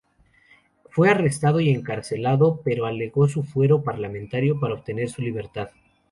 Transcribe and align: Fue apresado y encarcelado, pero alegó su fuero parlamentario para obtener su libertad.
Fue 0.89 1.11
apresado 1.11 1.59
y 1.59 1.69
encarcelado, 1.69 2.59
pero 2.63 2.87
alegó 2.87 3.27
su 3.29 3.43
fuero 3.43 3.83
parlamentario 3.83 4.59
para 4.59 4.73
obtener 4.73 5.09
su 5.11 5.21
libertad. 5.21 5.69